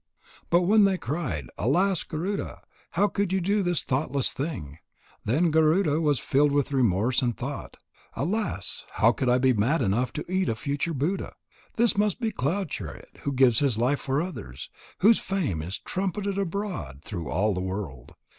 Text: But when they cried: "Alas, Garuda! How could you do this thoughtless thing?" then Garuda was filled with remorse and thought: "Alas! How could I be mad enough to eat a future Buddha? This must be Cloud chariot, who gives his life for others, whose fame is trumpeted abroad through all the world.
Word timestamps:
But 0.49 0.63
when 0.63 0.85
they 0.85 0.97
cried: 0.97 1.49
"Alas, 1.59 2.01
Garuda! 2.01 2.63
How 2.93 3.07
could 3.07 3.31
you 3.31 3.39
do 3.39 3.61
this 3.61 3.83
thoughtless 3.83 4.31
thing?" 4.33 4.79
then 5.25 5.51
Garuda 5.51 6.01
was 6.01 6.17
filled 6.17 6.51
with 6.51 6.71
remorse 6.71 7.21
and 7.21 7.37
thought: 7.37 7.77
"Alas! 8.15 8.87
How 8.93 9.11
could 9.11 9.29
I 9.29 9.37
be 9.37 9.53
mad 9.53 9.79
enough 9.83 10.11
to 10.13 10.25
eat 10.27 10.49
a 10.49 10.55
future 10.55 10.95
Buddha? 10.95 11.33
This 11.75 11.97
must 11.99 12.19
be 12.19 12.31
Cloud 12.31 12.67
chariot, 12.71 13.19
who 13.25 13.31
gives 13.31 13.59
his 13.59 13.77
life 13.77 13.99
for 13.99 14.23
others, 14.23 14.71
whose 15.01 15.19
fame 15.19 15.61
is 15.61 15.77
trumpeted 15.77 16.35
abroad 16.39 17.01
through 17.05 17.29
all 17.29 17.53
the 17.53 17.61
world. 17.61 18.15